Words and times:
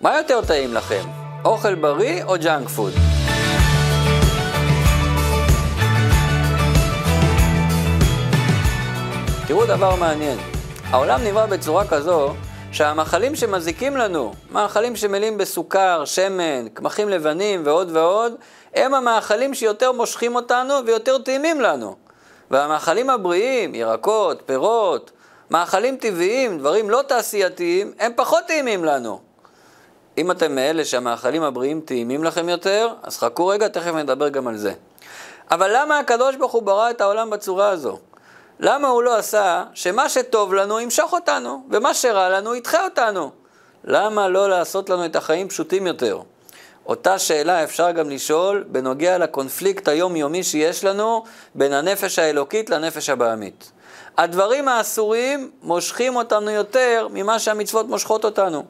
מה 0.00 0.16
יותר 0.16 0.40
טעים 0.46 0.74
לכם? 0.74 1.02
אוכל 1.44 1.74
בריא 1.74 2.24
או 2.24 2.34
ג'אנק 2.42 2.68
פוד? 2.68 2.92
תראו 9.46 9.66
דבר 9.66 9.96
מעניין. 9.96 10.38
העולם 10.90 11.20
נברא 11.24 11.46
בצורה 11.46 11.88
כזו 11.88 12.34
שהמאכלים 12.72 13.36
שמזיקים 13.36 13.96
לנו, 13.96 14.32
מאכלים 14.50 14.96
שמלאים 14.96 15.38
בסוכר, 15.38 16.04
שמן, 16.04 16.68
קמחים 16.74 17.08
לבנים 17.08 17.62
ועוד 17.64 17.96
ועוד, 17.96 18.34
הם 18.74 18.94
המאכלים 18.94 19.54
שיותר 19.54 19.92
מושכים 19.92 20.34
אותנו 20.34 20.74
ויותר 20.86 21.18
טעימים 21.18 21.60
לנו. 21.60 21.96
והמאכלים 22.50 23.10
הבריאים, 23.10 23.74
ירקות, 23.74 24.42
פירות, 24.46 25.10
מאכלים 25.50 25.96
טבעיים, 25.96 26.58
דברים 26.58 26.90
לא 26.90 27.02
תעשייתיים, 27.08 27.92
הם 27.98 28.12
פחות 28.16 28.44
טעימים 28.46 28.84
לנו. 28.84 29.29
אם 30.18 30.30
אתם 30.30 30.54
מאלה 30.54 30.84
שהמאכלים 30.84 31.42
הבריאים 31.42 31.80
טעימים 31.80 32.24
לכם 32.24 32.48
יותר, 32.48 32.88
אז 33.02 33.18
חכו 33.18 33.46
רגע, 33.46 33.68
תכף 33.68 33.94
נדבר 33.94 34.28
גם 34.28 34.48
על 34.48 34.56
זה. 34.56 34.72
אבל 35.50 35.70
למה 35.76 35.98
הקדוש 35.98 36.36
ברוך 36.36 36.52
הוא 36.52 36.62
ברא 36.62 36.90
את 36.90 37.00
העולם 37.00 37.30
בצורה 37.30 37.68
הזו? 37.68 37.98
למה 38.60 38.88
הוא 38.88 39.02
לא 39.02 39.16
עשה 39.16 39.64
שמה 39.74 40.08
שטוב 40.08 40.54
לנו 40.54 40.80
ימשוך 40.80 41.12
אותנו, 41.12 41.62
ומה 41.70 41.94
שרע 41.94 42.28
לנו 42.28 42.54
ידחה 42.54 42.84
אותנו? 42.84 43.30
למה 43.84 44.28
לא 44.28 44.50
לעשות 44.50 44.90
לנו 44.90 45.04
את 45.04 45.16
החיים 45.16 45.48
פשוטים 45.48 45.86
יותר? 45.86 46.20
אותה 46.86 47.18
שאלה 47.18 47.64
אפשר 47.64 47.90
גם 47.90 48.10
לשאול 48.10 48.64
בנוגע 48.68 49.18
לקונפליקט 49.18 49.88
היומיומי 49.88 50.42
שיש 50.42 50.84
לנו 50.84 51.24
בין 51.54 51.72
הנפש 51.72 52.18
האלוקית 52.18 52.70
לנפש 52.70 53.08
הבעמית. 53.08 53.72
הדברים 54.18 54.68
האסורים 54.68 55.50
מושכים 55.62 56.16
אותנו 56.16 56.50
יותר 56.50 57.06
ממה 57.10 57.38
שהמצוות 57.38 57.88
מושכות 57.88 58.24
אותנו. 58.24 58.64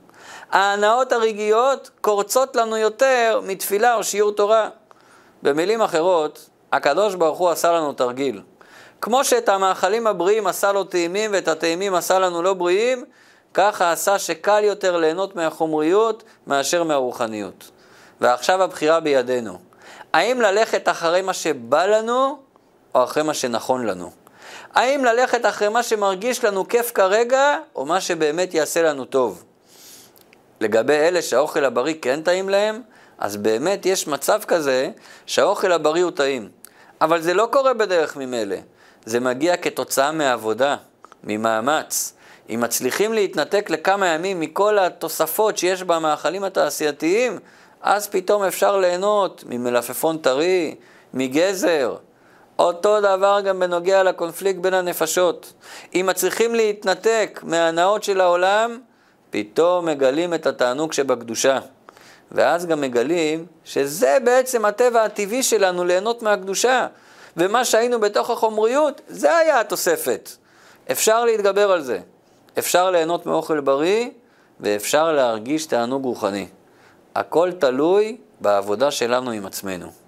ההנאות 0.51 1.13
הרגעיות 1.13 1.91
קורצות 2.01 2.57
לנו 2.57 2.77
יותר 2.77 3.41
מתפילה 3.47 3.95
או 3.95 4.05
שיעור 4.05 4.33
תורה. 4.33 4.69
במילים 5.43 5.83
אחרות, 5.83 6.49
הקדוש 6.73 7.15
ברוך 7.15 7.39
הוא 7.39 7.51
עשה 7.51 7.73
לנו 7.73 7.93
תרגיל. 7.93 8.43
כמו 9.01 9.25
שאת 9.25 9.49
המאכלים 9.49 10.07
הבריאים 10.07 10.47
עשה 10.47 10.73
לו 10.73 10.85
טעימים 10.85 11.31
ואת 11.33 11.49
הטעימים 11.49 11.95
עשה 11.95 12.19
לנו 12.19 12.43
לא 12.43 12.55
בריאים, 12.55 13.05
ככה 13.55 13.93
עשה 13.93 14.19
שקל 14.19 14.65
יותר 14.65 14.97
ליהנות 14.97 15.37
מהחומריות 15.37 16.23
מאשר 16.47 16.85
מהרוחניות. 16.85 17.71
ועכשיו 18.21 18.63
הבחירה 18.63 19.01
בידינו. 19.01 19.59
האם 20.13 20.41
ללכת 20.41 20.89
אחרי 20.89 21.23
מה 21.23 21.33
שבא 21.33 21.87
לנו, 21.87 22.39
או 22.95 23.05
אחרי 23.05 23.23
מה 23.23 23.35
שנכון 23.35 23.87
לנו? 23.87 24.11
האם 24.75 25.05
ללכת 25.05 25.47
אחרי 25.47 25.69
מה 25.69 25.83
שמרגיש 25.83 26.45
לנו 26.45 26.69
כיף 26.69 26.93
כרגע, 26.95 27.59
או 27.75 27.87
מה 27.87 28.01
שבאמת 28.01 28.55
יעשה 28.55 28.83
לנו 28.83 29.05
טוב? 29.05 29.45
לגבי 30.61 30.95
אלה 30.95 31.23
שהאוכל 31.23 31.65
הבריא 31.65 31.95
כן 32.03 32.23
טעים 32.23 32.49
להם, 32.49 32.83
אז 33.19 33.37
באמת 33.37 33.87
יש 33.87 34.09
מצב 34.09 34.41
כזה 34.47 34.91
שהאוכל 35.27 35.73
הבריא 35.73 36.05
הוא 36.05 36.11
טעים. 36.11 36.49
אבל 37.01 37.21
זה 37.21 37.35
לא 37.35 37.49
קורה 37.53 37.75
בדרך 37.75 38.17
ממילא. 38.17 38.57
זה 39.05 39.21
מגיע 39.21 39.57
כתוצאה 39.57 40.13
מעבודה, 40.13 40.77
ממאמץ. 41.25 42.13
אם 42.51 42.61
מצליחים 42.61 43.13
להתנתק 43.13 43.71
לכמה 43.71 44.07
ימים 44.07 44.41
מכל 44.41 44.79
התוספות 44.79 45.59
שיש 45.59 45.83
במאכלים 45.83 46.45
התעשייתיים, 46.45 47.39
אז 47.83 48.09
פתאום 48.09 48.43
אפשר 48.43 48.77
ליהנות 48.77 49.45
ממלפפון 49.47 50.19
טרי, 50.19 50.75
מגזר. 51.15 51.97
אותו 52.59 53.01
דבר 53.01 53.41
גם 53.45 53.61
בנוגע 53.61 54.03
לקונפליקט 54.03 54.59
בין 54.59 54.75
הנפשות. 54.75 55.53
אם 55.95 56.07
מצליחים 56.09 56.55
להתנתק 56.55 57.41
מההנאות 57.43 58.03
של 58.03 58.21
העולם, 58.21 58.79
פתאום 59.31 59.87
מגלים 59.87 60.35
את 60.35 60.47
התענוג 60.47 60.93
שבקדושה. 60.93 61.59
ואז 62.33 62.67
גם 62.67 62.81
מגלים 62.81 63.47
שזה 63.65 64.19
בעצם 64.25 64.65
הטבע 64.65 65.05
הטבעי 65.05 65.43
שלנו 65.43 65.85
ליהנות 65.85 66.23
מהקדושה. 66.23 66.87
ומה 67.37 67.65
שהיינו 67.65 68.01
בתוך 68.01 68.31
החומריות, 68.31 69.01
זה 69.09 69.37
היה 69.37 69.61
התוספת. 69.61 70.31
אפשר 70.91 71.25
להתגבר 71.25 71.73
על 71.73 71.83
זה. 71.83 71.99
אפשר 72.59 72.91
ליהנות 72.91 73.27
מאוכל 73.27 73.61
בריא, 73.61 74.09
ואפשר 74.61 75.13
להרגיש 75.13 75.67
תענוג 75.67 76.05
רוחני. 76.05 76.47
הכל 77.15 77.51
תלוי 77.59 78.17
בעבודה 78.41 78.91
שלנו 78.91 79.31
עם 79.31 79.47
עצמנו. 79.47 80.00